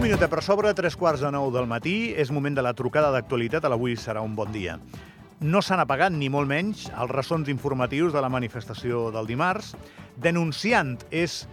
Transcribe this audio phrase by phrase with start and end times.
[0.00, 2.14] Un minut per sobre, tres quarts de nou del matí.
[2.16, 3.66] És moment de la trucada d'actualitat.
[3.68, 4.78] A serà un bon dia.
[5.40, 9.76] No s'han apagat, ni molt menys, els ressons informatius de la manifestació del dimarts.
[10.16, 11.46] Denunciant és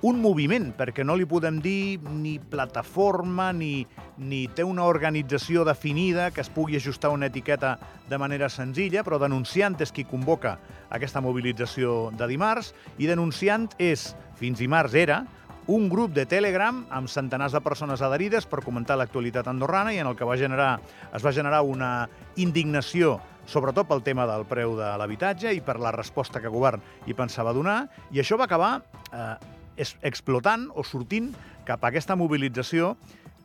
[0.00, 3.86] un moviment, perquè no li podem dir ni plataforma, ni,
[4.16, 7.78] ni té una organització definida que es pugui ajustar una etiqueta
[8.08, 10.56] de manera senzilla, però denunciant és qui convoca
[10.88, 15.26] aquesta mobilització de dimarts, i denunciant és, fins dimarts era,
[15.70, 20.08] un grup de Telegram amb centenars de persones adherides per comentar l'actualitat andorrana i en
[20.10, 20.80] el que va generar,
[21.14, 22.08] es va generar una
[22.42, 27.14] indignació sobretot pel tema del preu de l'habitatge i per la resposta que govern hi
[27.14, 28.72] pensava donar, i això va acabar
[29.14, 31.30] eh, explotant o sortint
[31.66, 32.96] cap a aquesta mobilització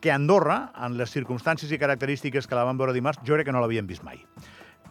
[0.01, 3.53] que Andorra, en les circumstàncies i característiques que la vam veure dimarts, jo crec que
[3.53, 4.19] no l'havíem vist mai.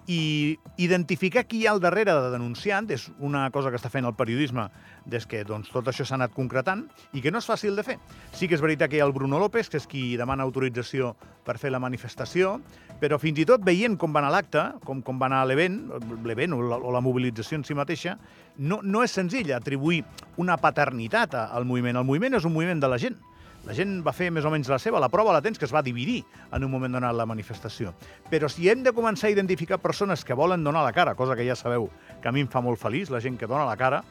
[0.07, 4.05] I identificar qui hi ha al darrere de denunciant és una cosa que està fent
[4.05, 4.67] el periodisme
[5.09, 6.83] des que doncs, tot això s'ha anat concretant
[7.17, 7.97] i que no és fàcil de fer.
[8.37, 11.15] Sí que és veritat que hi ha el Bruno López, que és qui demana autorització
[11.45, 12.59] per fer la manifestació,
[13.01, 15.81] però fins i tot veient com va anar l'acte, com, com va anar l'event,
[16.25, 18.19] l'event o, o la mobilització en si mateixa,
[18.59, 20.03] no, no és senzill atribuir
[20.37, 21.97] una paternitat al moviment.
[21.97, 23.17] El moviment és un moviment de la gent
[23.65, 25.01] la gent va fer més o menys la seva.
[25.01, 26.21] La prova la tens que es va dividir
[26.53, 27.95] en un moment donat la manifestació.
[28.31, 31.47] Però si hem de començar a identificar persones que volen donar la cara, cosa que
[31.47, 31.89] ja sabeu
[32.21, 34.05] que a mi em fa molt feliç, la gent que dona la cara,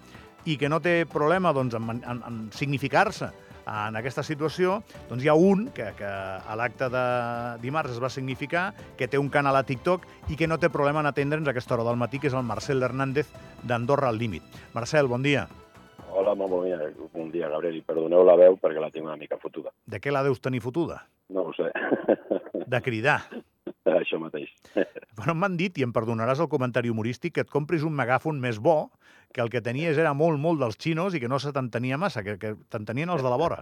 [0.46, 3.32] i que no té problema doncs, en, en, en significar-se
[3.64, 7.06] en aquesta situació, doncs hi ha un que, que a l'acte de
[7.64, 11.00] dimarts es va significar, que té un canal a TikTok i que no té problema
[11.00, 13.32] en atendre'ns a aquesta hora del matí, que és el Marcel Hernández
[13.64, 14.44] d'Andorra al Límit.
[14.74, 15.48] Marcel, bon dia.
[16.14, 16.78] Hola, molt bon dia,
[17.14, 19.72] bon dia, Gabriel, i perdoneu la veu perquè la tinc una mica fotuda.
[19.90, 21.00] De què la deus tenir fotuda?
[21.34, 21.72] No ho sé.
[22.74, 23.24] De cridar.
[23.90, 24.52] Això mateix.
[25.14, 28.58] Bueno, m'han dit, i em perdonaràs el comentari humorístic, que et compris un megàfon més
[28.58, 28.90] bo,
[29.34, 32.24] que el que tenies era molt, molt dels xinos i que no se t'entenia massa,
[32.26, 33.60] que, que t'entenien els de la vora.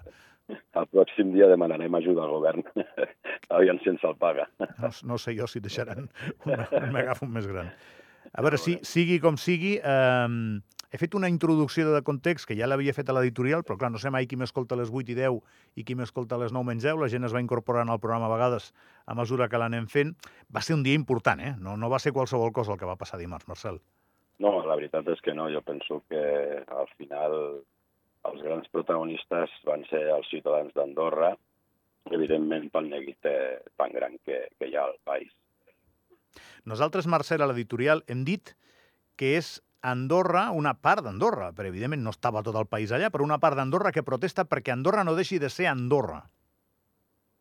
[0.49, 2.63] El pròxim dia demanarem ajuda al govern.
[3.57, 4.47] Aviam si ens el paga.
[4.79, 7.71] No, no sé jo si deixaran un, un megàfon més gran.
[8.31, 10.27] A veure, si, sigui com sigui, eh,
[10.91, 13.99] he fet una introducció de context que ja l'havia fet a l'editorial, però clar, no
[14.01, 15.37] sé mai qui m'escolta a les 8 i 10
[15.79, 16.99] i qui m'escolta a les 9 menys 10.
[16.99, 18.73] La gent es va incorporant al programa a vegades
[19.07, 20.11] a mesura que l'anem fent.
[20.51, 21.53] Va ser un dia important, eh?
[21.63, 23.79] No, no va ser qualsevol cosa el que va passar dimarts, Marcel.
[24.43, 25.47] No, la veritat és que no.
[25.53, 26.21] Jo penso que
[26.67, 27.37] al final
[28.27, 31.31] els grans protagonistes van ser els ciutadans d'Andorra,
[32.11, 33.31] evidentment pel neguit
[33.79, 35.31] tan gran que, que hi ha al país.
[36.67, 38.57] Nosaltres, Marcel, a l'editorial hem dit
[39.15, 43.25] que és Andorra, una part d'Andorra, però evidentment no estava tot el país allà, però
[43.25, 46.21] una part d'Andorra que protesta perquè Andorra no deixi de ser Andorra.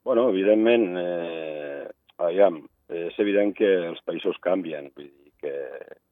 [0.09, 1.85] Bueno, evidentment, eh,
[2.17, 5.53] aviam, és evident que els països canvien, vull dir que,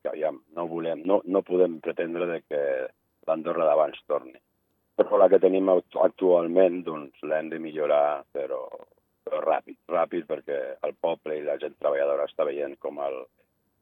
[0.02, 2.60] que aviam, no, volem, no, no podem pretendre de que
[3.28, 4.36] l'Andorra d'abans torni.
[4.98, 8.66] Però la que tenim actualment, doncs l'hem de millorar, però,
[9.24, 13.22] però ràpid, ràpid, perquè el poble i la gent treballadora està veient com el,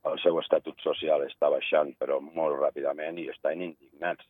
[0.06, 4.26] el seu estatut social està baixant, però molt ràpidament, i estan indignats.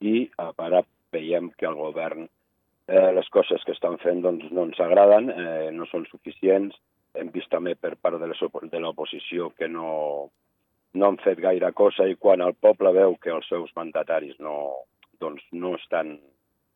[0.00, 2.28] I ara veiem que el govern,
[2.88, 6.76] eh, les coses que estan fent doncs, no ens agraden, eh, no són suficients.
[7.14, 10.30] Hem vist també per part de l'oposició que no,
[10.94, 14.56] no han fet gaire cosa i quan el poble veu que els seus mandataris no,
[15.20, 16.18] doncs, no estan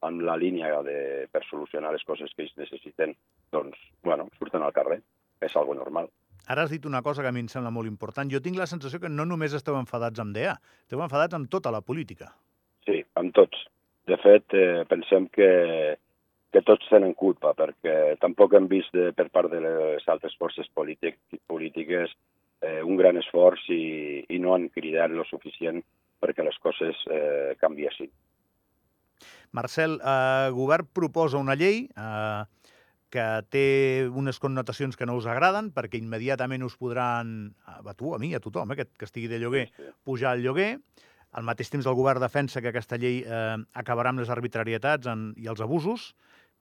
[0.03, 3.13] en la línia de, per solucionar les coses que ells necessiten,
[3.53, 5.03] doncs, bueno, surten al carrer.
[5.41, 6.11] És algo normal.
[6.49, 8.31] Ara has dit una cosa que a mi em sembla molt important.
[8.33, 10.57] Jo tinc la sensació que no només esteu enfadats amb DEA,
[10.87, 12.33] esteu enfadats amb tota la política.
[12.87, 13.67] Sí, amb tots.
[14.09, 15.51] De fet, eh, pensem que,
[16.53, 20.71] que tots tenen culpa, perquè tampoc hem vist de, per part de les altres forces
[20.75, 22.15] polític, polítiques
[22.61, 25.83] eh, un gran esforç i, i no han cridat lo suficient
[26.21, 28.11] perquè les coses eh, canviessin.
[29.57, 32.43] Marcel, eh, govern proposa una llei eh,
[33.11, 33.65] que té
[34.07, 38.41] unes connotacions que no us agraden, perquè immediatament us podran, a tu, a mi, a
[38.43, 39.69] tothom, eh, que, que estigui de lloguer,
[40.07, 40.73] pujar el lloguer.
[41.37, 45.31] Al mateix temps el govern defensa que aquesta llei eh, acabarà amb les arbitrarietats en,
[45.39, 46.13] i els abusos,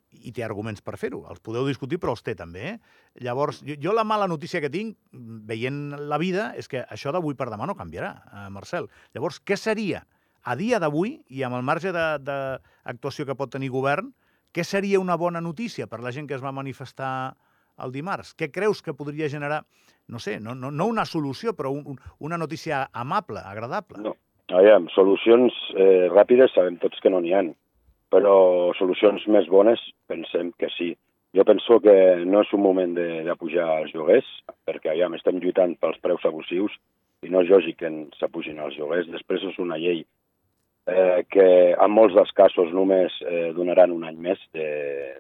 [0.10, 1.22] i té arguments per fer-ho.
[1.30, 2.74] Els podeu discutir, però els té també.
[2.74, 2.78] Eh?
[3.26, 7.38] Llavors, jo, jo la mala notícia que tinc, veient la vida, és que això d'avui
[7.38, 8.90] per demà no canviarà, eh, Marcel.
[9.14, 10.04] Llavors, què seria,
[10.42, 14.14] a dia d'avui, i amb el marge d'actuació que pot tenir govern,
[14.54, 17.36] què seria una bona notícia per la gent que es va manifestar
[17.84, 18.34] el dimarts?
[18.38, 19.62] Què creus que podria generar,
[20.08, 24.02] no sé, no, no, no una solució, però un, un, una notícia amable, agradable?
[24.04, 24.16] No,
[24.50, 27.54] aviam, solucions eh, ràpides sabem tots que no n'hi han,
[28.10, 30.96] però solucions més bones pensem que sí.
[31.38, 31.94] Jo penso que
[32.26, 34.30] no és un moment de, de pujar els lloguers,
[34.66, 36.74] perquè aviam, estem lluitant pels preus abusius
[37.22, 39.12] i no és lògic que s'apugin els lloguers.
[39.14, 40.02] Després és una llei
[40.90, 44.70] eh, que en molts dels casos només eh, donaran un any més de,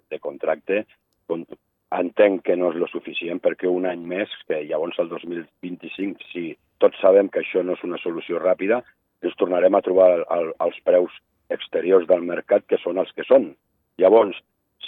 [0.09, 0.83] de contracte
[1.89, 6.51] entenc que no és lo suficient perquè un any més, que llavors el 2025, si
[6.81, 8.81] tots sabem que això no és una solució ràpida,
[9.25, 11.15] ens tornarem a trobar el, els preus
[11.49, 13.49] exteriors del mercat que són els que són.
[13.99, 14.37] Llavors,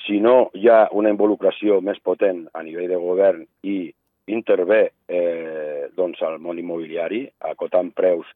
[0.05, 3.91] si no hi ha una involucració més potent a nivell de govern i
[4.31, 8.29] intervé eh, doncs, el món immobiliari, acotant preus,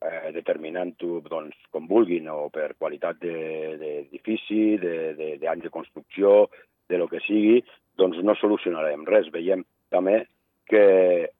[0.00, 6.50] eh, determinant-ho doncs, com vulguin, o per qualitat d'edifici, de, de, d'anys de, de construcció,
[6.90, 7.60] de lo que sigui,
[8.00, 9.30] doncs no solucionarem res.
[9.32, 10.24] Veiem també
[10.70, 10.84] que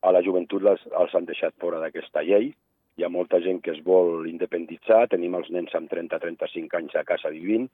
[0.03, 2.51] a la joventut les, els han deixat fora d'aquesta llei,
[2.99, 7.05] hi ha molta gent que es vol independitzar, tenim els nens amb 30-35 anys a
[7.09, 7.69] casa vivint,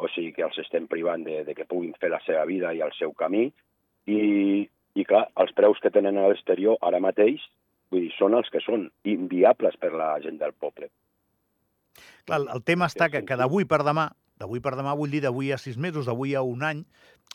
[0.00, 2.80] o sigui que els estem privant de, de que puguin fer la seva vida i
[2.84, 3.50] el seu camí,
[4.08, 4.20] i,
[4.96, 7.42] i clar, els preus que tenen a l'exterior ara mateix
[7.90, 10.90] vull dir, són els que són, inviables per la gent del poble.
[12.28, 14.08] Clar, el tema està que, que d'avui per demà,
[14.40, 16.84] d'avui per demà vull dir d'avui a sis mesos, d'avui a un any,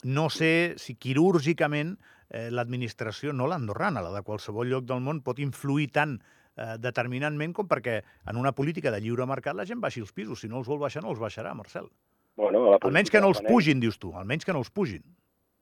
[0.04, 1.96] no sé si quirúrgicament
[2.30, 7.54] eh, l'administració, no l'andorrana, la de qualsevol lloc del món, pot influir tant eh, determinantment
[7.56, 10.42] com perquè en una política de lliure mercat la gent baixi els pisos.
[10.42, 11.90] Si no els vol baixar, no els baixarà, Marcel.
[12.36, 15.04] Bueno, la almenys que no els pugin, dius tu, almenys que no els pugin.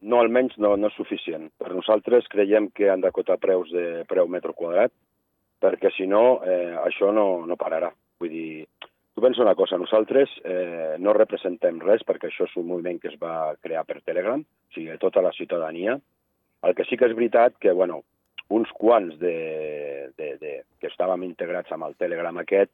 [0.04, 1.48] No, almenys no, no és suficient.
[1.60, 4.92] Per nosaltres creiem que han d'acotar preus de preu metro quadrat,
[5.64, 7.90] perquè si no, eh, això no, no pararà.
[8.20, 8.66] Vull dir,
[9.16, 13.14] tu pensa una cosa, nosaltres eh, no representem res perquè això és un moviment que
[13.14, 15.96] es va crear per Telegram, o sigui, tota la ciutadania.
[16.64, 18.02] El que sí que és veritat que, bueno,
[18.54, 22.72] uns quants de, de, de, que estàvem integrats amb el Telegram aquest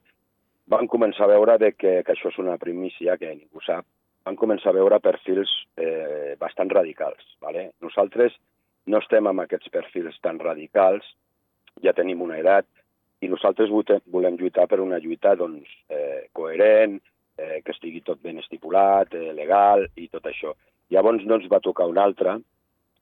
[0.70, 3.86] van començar a veure de que, que això és una primícia que ningú sap,
[4.30, 5.50] van començar a veure perfils
[5.82, 7.26] eh, bastant radicals.
[7.42, 7.72] ¿vale?
[7.82, 8.36] Nosaltres
[8.90, 11.06] no estem amb aquests perfils tan radicals,
[11.84, 12.68] ja tenim una edat,
[13.22, 17.00] i nosaltres volem lluitar per una lluita doncs, eh, coherent,
[17.40, 20.54] eh, que estigui tot ben estipulat, eh, legal i tot això.
[20.94, 22.38] Llavors no ens va tocar una altra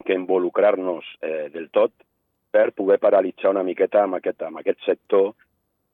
[0.06, 1.94] que involucrar-nos eh, del tot
[2.52, 5.34] per poder paralitzar una miqueta amb aquest, amb aquest sector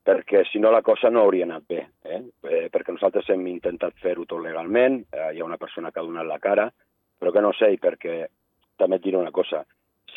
[0.03, 2.21] perquè si no la cosa no hauria anat bé, eh?
[2.43, 6.07] eh perquè nosaltres hem intentat fer-ho tot legalment, eh, hi ha una persona que ha
[6.07, 6.67] donat la cara,
[7.19, 8.17] però que no sé, perquè
[8.77, 9.63] també et diré una cosa,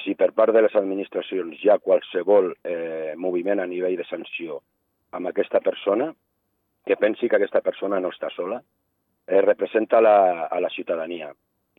[0.02, 4.60] si per part de les administracions hi ha qualsevol eh, moviment a nivell de sanció
[5.14, 6.10] amb aquesta persona,
[6.86, 8.60] que pensi que aquesta persona no està sola,
[9.26, 11.32] eh, representa la, a la ciutadania.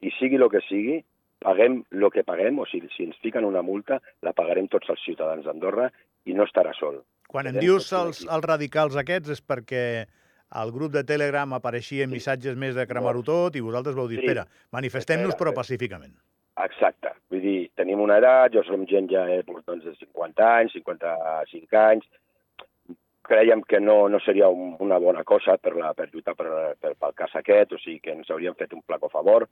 [0.04, 0.98] I sigui el que sigui,
[1.44, 5.04] paguem el que paguem, o sigui, si ens fiquen una multa, la pagarem tots els
[5.06, 5.88] ciutadans d'Andorra
[6.26, 7.00] i no estarà sol.
[7.28, 9.84] Quan em dius els, els radicals aquests és perquè
[10.58, 12.16] al grup de Telegram apareixien sí.
[12.16, 14.26] missatges més de cremar-ho tot i vosaltres vau dir, sí.
[14.26, 16.16] espera, manifestem-nos però pacíficament.
[16.64, 17.12] Exacte.
[17.30, 21.78] Vull dir, tenim una edat, jo som gent ja eh, doncs, de 50 anys, 55
[21.82, 22.08] anys,
[23.28, 26.48] creiem que no, no seria un, una bona cosa per, la, per lluitar per,
[26.80, 29.46] per, pel cas aquest, o sigui que ens hauríem fet un placo favor.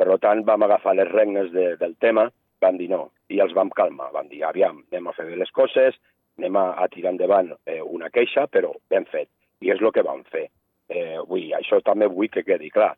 [0.00, 2.30] Per tant, vam agafar les regnes de, del tema,
[2.64, 4.08] vam dir no, i els vam calmar.
[4.16, 6.00] Vam dir, aviam, anem a fer bé les coses,
[6.40, 9.28] anem a, a tirar endavant eh, una queixa, però ben fet.
[9.60, 10.48] I és el que vam fer.
[10.90, 12.94] Eh, vull, això també vull que quedi clar,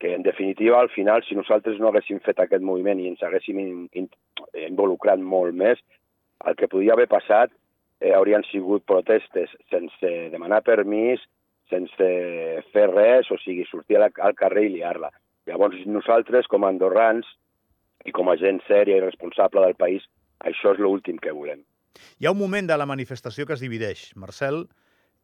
[0.00, 3.58] que en definitiva, al final, si nosaltres no haguéssim fet aquest moviment i ens haguéssim
[3.60, 4.08] in, in,
[4.66, 5.80] involucrat molt més,
[6.48, 7.52] el que podia haver passat
[8.00, 11.22] eh, haurien sigut protestes sense demanar permís,
[11.70, 12.08] sense
[12.74, 15.12] fer res, o sigui, sortir al, al carrer i liar-la.
[15.48, 17.28] Llavors, nosaltres, com a andorrans
[18.08, 20.06] i com a gent sèria i responsable del país,
[20.40, 21.60] això és l'últim que volem.
[22.18, 24.64] Hi ha un moment de la manifestació que es divideix, Marcel,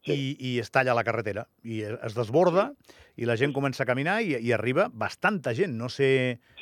[0.06, 0.14] sí.
[0.14, 2.70] i, i es talla la carretera, i es desborda,
[3.16, 6.08] i la gent comença a caminar i, i arriba bastanta gent, no sé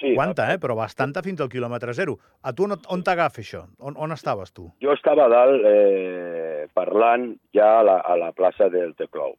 [0.00, 2.18] sí, quanta, eh, però bastanta fins al quilòmetre zero.
[2.42, 3.64] A tu on, on t'agafa això?
[3.80, 4.68] On, on estaves tu?
[4.84, 9.34] Jo estava dalt eh, parlant ja a la, a la plaça del Teclou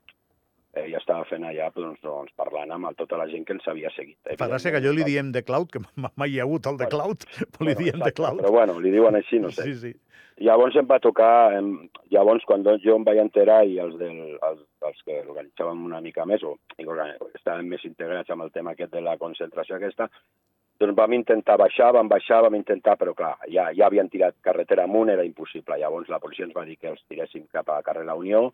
[0.75, 3.91] eh, ja estava fent allà doncs, doncs, parlant amb tota la gent que ens havia
[3.95, 4.17] seguit.
[4.39, 5.83] Fa gràcia que jo li diem de Cloud, que
[6.15, 8.41] mai hi ha hagut el de Cloud, però bueno, li diem exacte, de Cloud.
[8.43, 9.69] Però bueno, li diuen així, no sé.
[9.69, 9.93] Sí, sí.
[10.43, 11.69] Llavors em va tocar, em,
[12.11, 16.25] llavors quan jo em vaig enterar i els, del, els, els que organitzàvem una mica
[16.27, 16.57] més, o
[17.31, 20.09] estàvem més integrats amb el tema aquest de la concentració aquesta,
[20.79, 24.83] doncs vam intentar baixar, vam baixar, vam intentar, però clar, ja, ja havien tirat carretera
[24.83, 25.77] amunt, era impossible.
[25.79, 28.49] Llavors la policia ens va dir que els tiréssim cap a carrer La Unió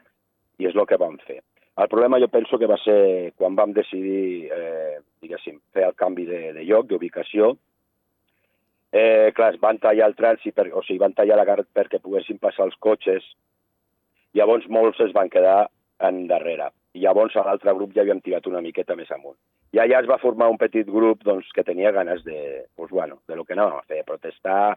[0.61, 1.39] i és el que vam fer.
[1.77, 6.25] El problema jo penso que va ser quan vam decidir, eh, diguéssim, fer el canvi
[6.27, 7.53] de, de lloc, d'ubicació.
[8.91, 12.01] Eh, clar, es van tallar el trànsit, per, o sigui, van tallar la carretera perquè
[12.03, 13.23] poguessin passar els cotxes.
[14.35, 15.69] Llavors molts es van quedar
[16.03, 16.69] en darrere.
[16.93, 19.37] I llavors a l'altre grup ja havíem tirat una miqueta més amunt.
[19.71, 23.21] I allà es va formar un petit grup doncs, que tenia ganes de, doncs, bueno,
[23.31, 24.75] de lo que anàvem a fer, protestar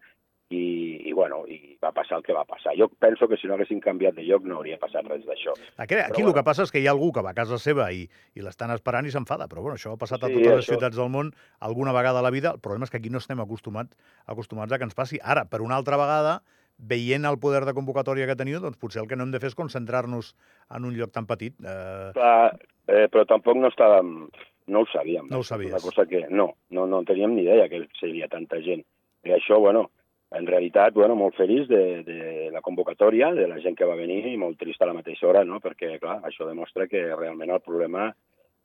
[0.50, 2.74] i, i, bueno, i va passar el que va passar.
[2.78, 5.54] Jo penso que si no haguessin canviat de lloc no hauria passat res d'això.
[5.78, 7.58] Aquí, aquí Però el que passa és que hi ha algú que va a casa
[7.58, 8.04] seva i,
[8.36, 10.74] i l'estan esperant i s'enfada, però bueno, això ha passat a Sí, totes les això-
[10.76, 12.52] ciutats del món alguna vegada a la vida.
[12.54, 13.94] El problema és que aquí no estem acostumat,
[14.26, 15.18] acostumats a que ens passi.
[15.22, 16.42] Ara, per una altra vegada,
[16.76, 19.48] veient el poder de convocatòria que teniu, doncs potser el que no hem de fer
[19.52, 20.34] és concentrar-nos
[20.74, 21.54] en un lloc tan petit.
[21.62, 22.58] Eh, Clar,
[22.88, 24.28] eh, però tampoc no estàvem...
[24.66, 25.26] No ho sabíem.
[25.30, 25.72] No ho sabies.
[25.72, 28.80] Una cosa que no, no, no teníem ni idea que seria tanta gent.
[29.24, 29.90] I això, bueno,
[30.34, 32.20] en realitat, bueno, molt feliç de, de
[32.52, 35.44] la convocatòria, de la gent que va venir i molt trist a la mateixa hora,
[35.46, 35.60] no?
[35.62, 38.08] perquè, clar, això demostra que realment el problema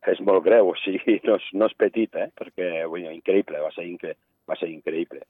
[0.09, 2.29] és molt greu, o sigui, no és, no és petit, eh?
[2.37, 4.15] perquè, vull dir, increïble, va ser, incre
[4.49, 5.21] va ser increïble.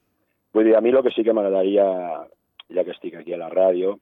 [0.54, 1.84] Vull dir, a mi el que sí que m'agradaria,
[2.72, 3.98] ja que estic aquí a la ràdio,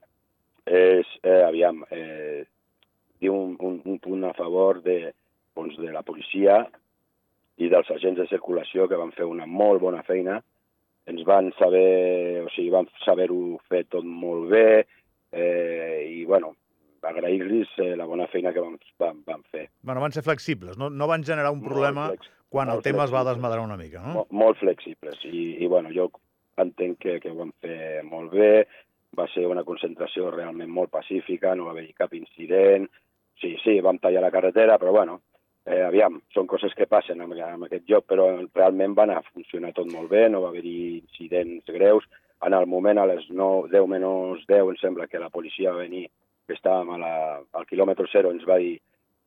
[0.65, 2.45] és, eh, aviam, eh,
[3.19, 5.11] dir un, un, un punt a favor de,
[5.57, 6.61] doncs, de la policia
[7.59, 10.39] i dels agents de circulació que van fer una molt bona feina.
[11.09, 14.85] Ens van saber, o sigui, van saber-ho fer tot molt bé
[15.31, 16.53] eh, i, bueno,
[17.01, 19.69] agrair-los eh, la bona feina que van, van, van fer.
[19.81, 23.13] bueno, van ser flexibles, no, no van generar un problema flex- quan el tema es
[23.13, 23.35] va flexibles.
[23.37, 24.13] desmadrar una mica, no?
[24.19, 26.09] Molt, molt flexibles i, i bueno, jo
[26.59, 28.67] entenc que, que ho van fer molt bé,
[29.17, 32.89] va ser una concentració realment molt pacífica, no va haver-hi cap incident,
[33.39, 35.21] sí, sí, vam tallar la carretera, però bueno,
[35.65, 39.27] eh, aviam, són coses que passen en, en aquest lloc, però realment va anar a
[39.33, 42.07] funcionar tot molt bé, no va haver-hi incidents greus,
[42.45, 45.83] en el moment a les 9, 10 menys 10 em sembla que la policia va
[45.83, 46.07] venir,
[46.47, 47.15] que estàvem a la,
[47.59, 48.77] al quilòmetre zero, ens va dir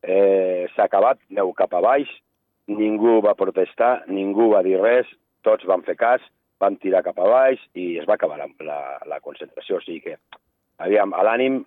[0.03, 2.09] eh, s'ha acabat, aneu cap a baix,
[2.73, 5.11] ningú va protestar, ningú va dir res,
[5.47, 6.25] tots van fer cas,
[6.63, 9.79] vam tirar cap a baix i es va acabar la, la, la concentració.
[9.79, 10.17] O sigui que,
[10.83, 11.63] aviam, l'ànim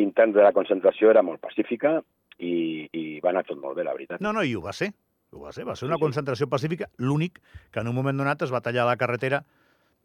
[0.00, 1.98] intern de la concentració era molt pacífica
[2.38, 4.20] i, i va anar tot molt bé, la veritat.
[4.20, 4.92] No, no, i ho va ser.
[5.32, 7.40] Ho va ser, va ser una concentració pacífica, l'únic
[7.70, 9.44] que en un moment donat es va tallar la carretera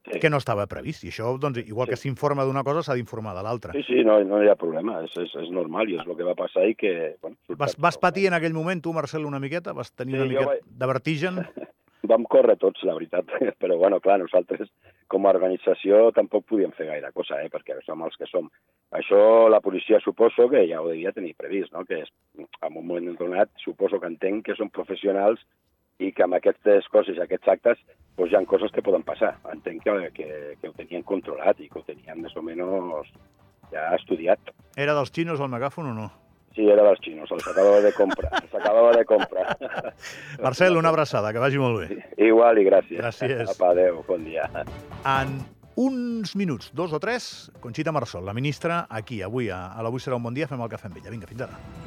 [0.04, 0.20] Sí.
[0.20, 1.06] que no estava previst.
[1.06, 1.92] I això, doncs, igual Sí.
[1.92, 3.72] que s'informa d'una cosa, s'ha d'informar de l'altra.
[3.72, 6.24] Sí, sí, no, no hi ha problema, és, és, és normal i és el que
[6.28, 7.16] va passar i que...
[7.22, 9.72] Bueno, Vas, vas patir en aquell moment, tu, Marcel, una miqueta?
[9.72, 11.36] Vas tenir Sí, una miqueta vaig- de vertigen?
[12.10, 13.30] Vam córrer tots, la veritat,
[13.62, 14.68] però bueno, clar, nosaltres
[15.08, 18.50] com a organització tampoc podíem fer gaire cosa, eh, perquè som els que som.
[18.94, 21.86] Això la policia suposo que ja ho devia tenir previst, no?
[21.86, 25.42] que és, en un moment donat suposo que entenc que són professionals
[26.00, 27.80] i que amb aquestes coses aquests actes
[28.18, 29.36] doncs hi ha coses que poden passar.
[29.54, 30.28] Entenc que, que,
[30.60, 33.14] que ho tenien controlat i que ho tenien més o menys
[33.74, 34.54] ja estudiat.
[34.78, 36.12] Era dels xinos el megàfon o no?
[36.54, 39.56] Sí, era dels xinos, els acabava de comprar, els acabava de comprar.
[40.46, 41.98] Marcel, una abraçada, que vagi molt bé.
[42.22, 43.00] Igual i gràcies.
[43.02, 43.50] Gràcies.
[43.56, 44.46] Apa, adéu, bon dia.
[45.02, 45.40] En
[45.82, 50.22] uns minuts, dos o tres, Conxita Marsol, la ministra, aquí, avui, a, a l'Avui serà
[50.22, 51.16] un bon dia, fem el cafè amb ella.
[51.16, 51.83] Vinga, fins ara.